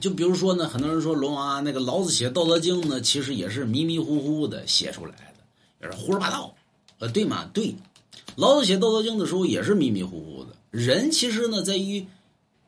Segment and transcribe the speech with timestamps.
[0.00, 6.54] 就比如说呢，很多人说龙王啊，那个老子写《道德经》呢，其实也是迷迷糊糊的写出来的，也是胡说八道，
[6.98, 7.48] 呃，对吗？
[7.52, 7.74] 对，
[8.34, 10.56] 老子写《道德经》的时候也是迷迷糊糊的。
[10.70, 12.06] 人其实呢，在于，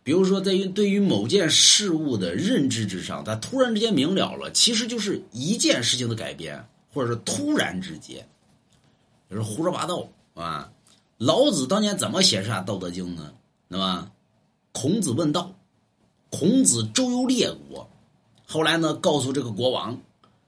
[0.02, 8.28] 比如说在于对于某件事物的认知之上，他突然之间明了了，其实就是一件事情的改变，或者是突然之间，
[9.30, 10.70] 就是胡说八道啊。
[11.18, 13.32] 老子当年怎么写下《道德经》呢？
[13.68, 14.10] 那么？
[14.72, 15.54] 孔子问道。
[16.32, 17.86] 孔子周游列国，
[18.48, 19.98] 后来呢，告诉这个国王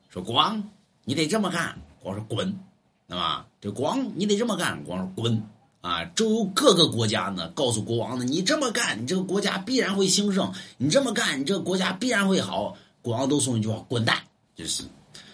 [0.08, 0.70] 说：“国王，
[1.04, 2.58] 你得这么干。”国王说：“滚，
[3.06, 4.82] 对吧？”这国王你得这么干。
[4.82, 5.42] 国王说：“滚。”
[5.82, 14.16] 啊，周游各个国家呢，告诉国王呢：“你这么干，你这个国家必然会兴盛；你这么干，你这个国家必然会好。”国王都送一句话：“滚蛋！”
[14.56, 14.84] 就是，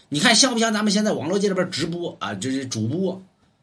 [0.09, 2.34] 你看像不像咱们现在网络界里边直播啊？
[2.34, 3.23] 这是主播。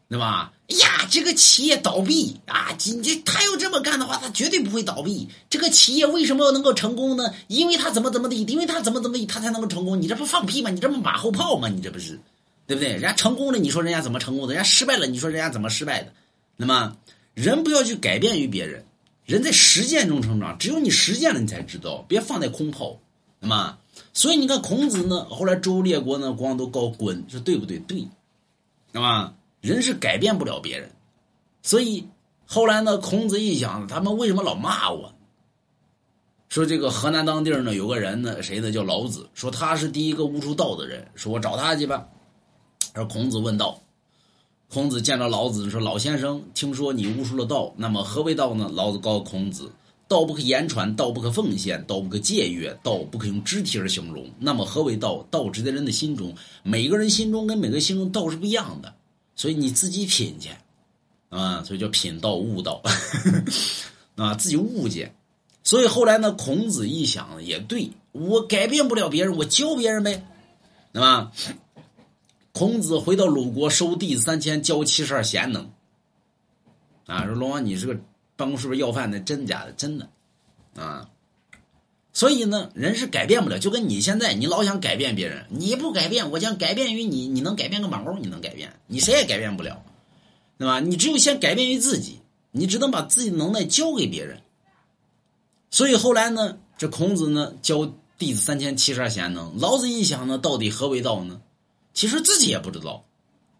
[0.10, 0.54] 对吧？
[0.68, 2.74] 呀，这个企业倒闭啊！
[2.86, 5.28] 你这他要这么干的话，他绝对不会倒闭。
[5.50, 7.34] 这个企业为什么能够成功呢？
[7.48, 10.02] 因为他怎么怎么的，因为他怎么怎么，他才能够成功。
[10.02, 10.70] 你这不放屁吗？
[10.70, 11.68] 你这不马后炮吗？
[11.68, 12.20] 你这不是，
[12.68, 12.94] 对不对？
[12.94, 14.54] 人家成功了，你说人家怎么成功的？
[14.54, 16.14] 人家失败了，你说人家怎么失败的？
[16.56, 16.96] 那么，
[17.34, 18.86] 人不要去改变于别人，
[19.26, 20.58] 人在实践中成长。
[20.58, 23.00] 只有你实践了，你才知道，别放在空炮。
[23.40, 23.78] 那么，
[24.14, 27.78] 所以你看孔子呢，后来周列国呢，光都告滚，说对不对？
[27.80, 28.08] 对，
[28.92, 29.34] 那么。
[29.68, 30.90] 人是改变不了别人，
[31.62, 32.08] 所以
[32.46, 35.14] 后来呢，孔子一想，他们为什么老骂我？
[36.50, 38.72] 说这个河南当地呢，有个人呢，谁呢？
[38.72, 42.08] 叫老子，说他是第一个悟出道的人，说我找他去吧。
[42.94, 43.80] 而孔子问道，
[44.70, 49.72] 孔子见到老子说：“老先生，听说你悟出了道，那么何为道呢？”老子告诉孔子
[50.08, 54.26] ：“道不可言传，道不可奉献，道不可僭越，道不可用肢体而形容。
[54.40, 55.22] 那么何为道？
[55.30, 58.94] 道只在人的心中，每个人心中跟每个心中道是不一样的。”
[59.38, 60.50] 所以你自己品去，
[61.30, 62.82] 啊，所以叫品道悟道，
[64.18, 65.10] 啊，自己悟去。
[65.64, 70.26] 所以后来呢，孔子一想也对，我改变不了别人，我教别人呗，
[70.92, 71.32] 对吧？
[72.52, 75.70] 孔子回到鲁国，收弟子三千，教七十二贤能。
[77.06, 77.98] 啊，说龙王，你是个
[78.36, 79.72] 办公室不是要饭的，真的假的？
[79.74, 80.10] 真的，
[80.76, 81.08] 啊。
[82.18, 88.18] 所以呢，人是改变不了，就跟你现在，你老想改变别人，你不改变，我想改变于你，你能改变个毛？
[88.20, 88.74] 你能改变？
[88.88, 89.84] 你谁也改变不了，
[90.58, 90.80] 对吧？
[90.80, 94.42] 你只有先改变于自己，你只能把自己的能耐交给别人。
[95.70, 101.40] 所以后来呢，这孔子呢教弟子三千七十二贤能，老子一想呢，到底何为道呢？
[101.94, 103.06] 其实自己也不知道，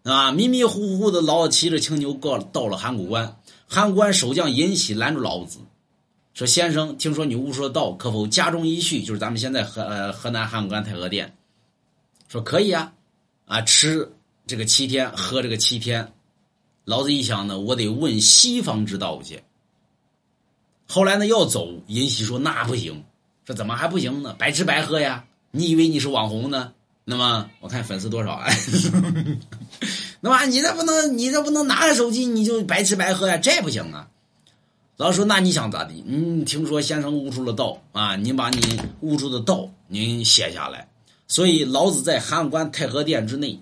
[0.02, 3.36] 啊，迷迷糊糊的，老子骑着青牛过到了函谷关，
[3.68, 5.60] 函谷关守将尹喜拦住老子。
[6.38, 9.02] 说先生，听说你悟出了道，可否家中一叙？
[9.02, 11.36] 就是咱们现在河呃河南函谷关太和殿。
[12.28, 12.92] 说可以啊，
[13.46, 14.12] 啊吃
[14.46, 16.12] 这个七天，喝这个七天。
[16.84, 19.42] 老子一想呢，我得问西方之道去。
[20.86, 23.02] 后来呢要走，尹喜说那不行，
[23.44, 24.32] 说怎么还不行呢？
[24.38, 25.24] 白吃白喝呀！
[25.50, 26.72] 你以为你是网红呢？
[27.04, 28.46] 那么我看粉丝多少啊？
[30.22, 33.36] 那么你这不能，你这不能拿着手机你就白吃白喝呀？
[33.38, 34.08] 这不行啊！
[34.98, 36.02] 老师说：“那你想咋地？
[36.08, 40.88] 嗯，听说先生悟出了道啊，您把你悟出的道您写下来。
[41.28, 43.60] 所以老子在函关太和殿之内，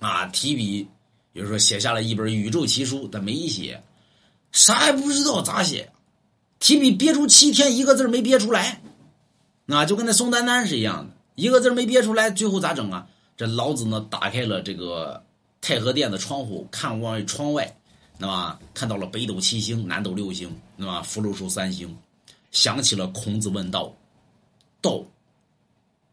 [0.00, 0.88] 啊，提笔，
[1.32, 3.84] 比如说写下了一本宇宙奇书，但没写，
[4.50, 5.92] 啥也不知道咋写，
[6.58, 8.82] 提笔憋出七天，一个字没憋出来，
[9.64, 13.06] 那就跟那宋丹丹是一样的，一个字没憋出来，最后咋整啊？
[13.36, 15.22] 这老子呢，打开了这个
[15.60, 17.72] 太和殿的窗户，看望窗外。”
[18.22, 21.92] 那么看到了北斗七星，南斗六星，那么福禄寿三星，
[22.52, 23.92] 想起了孔子问道
[24.80, 25.02] ：“道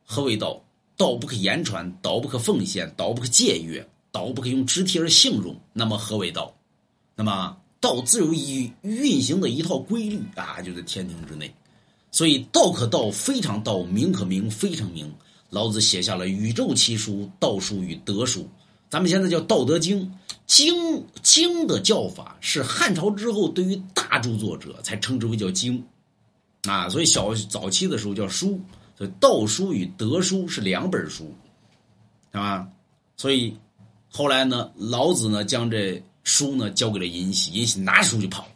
[0.03, 0.59] 何为道？
[0.97, 5.55] 道不可言传，道不可奉献，道不可僭越，道不可用肢体而形容。
[5.71, 6.51] 那么何为道？
[7.15, 11.53] 那么道自有一运行的一套规律啊，就在天庭之内。
[12.09, 15.13] 所以道可道，非常道；名可名，非常名。
[15.51, 18.49] 老子写下了宇宙奇书、道书与德书，
[18.89, 20.05] 咱们现在叫《道德经》。”
[20.50, 25.85] 经经的叫法是汉朝之后对于大著作者才称之为叫经，
[26.63, 28.59] 啊，所以小早期的时候叫书，
[28.97, 31.31] 所以道书与德书是两本书，
[32.31, 32.68] 是吧？
[33.15, 33.56] 所以
[34.09, 38.47] 后来呢，老子呢将这书呢交给了尹喜，尹喜拿书就跑，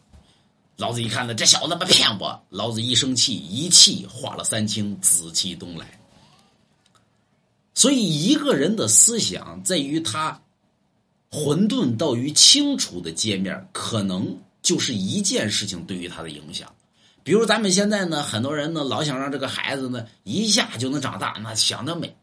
[0.77, 5.85] 老子一看呢，这小子不骗我，老子一生气，一气化了三清，紫气东来。
[7.73, 10.39] 所以一个人的思想在于他。
[11.35, 16.71] 混沌到于清楚的界面，可能就是一件事情对于他的影响。
[17.23, 22.15] 比如咱们现在呢，很多人呢老想让这个孩子呢一下就能长大，那想得美，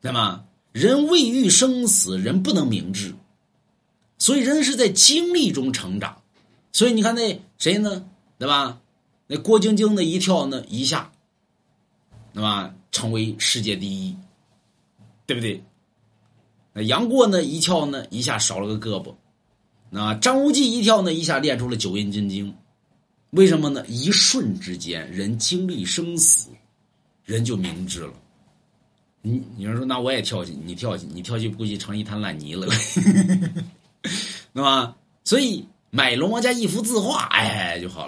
[0.00, 0.44] 对吗？
[0.70, 3.16] 人未遇生死，人不能明智，
[4.18, 6.22] 所以人是在经历中成长。
[6.70, 8.04] 所以你看那谁呢，
[8.38, 8.78] 对吧？
[9.26, 11.10] 那郭晶晶的一跳，呢一下
[12.32, 12.72] 对吧？
[12.92, 14.14] 成为世界第一，
[15.26, 15.62] 对不对？
[16.72, 17.42] 那杨过呢？
[17.42, 19.14] 一跳呢，一下少了个胳膊。
[19.90, 22.52] 那张无忌一跳呢，一下练出了九阴真经。
[23.30, 23.84] 为什么呢？
[23.86, 26.50] 一瞬之间，人经历生死，
[27.24, 28.12] 人就明智了。
[29.22, 32.66] 你有人说，那我也跳去，你跳去，你跳去，估计成一滩烂泥了，
[34.52, 34.94] 那么，
[35.24, 38.02] 所以买龙王家一幅字画，哎，就好了。